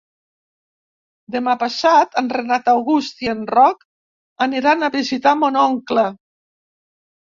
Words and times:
Demà 1.35 1.55
passat 1.65 2.17
en 2.23 2.33
Renat 2.39 2.73
August 2.75 3.23
i 3.29 3.31
en 3.37 3.47
Roc 3.55 3.89
aniran 4.49 4.85
a 4.85 4.93
visitar 5.01 5.39
mon 5.47 5.65
oncle. 5.71 6.13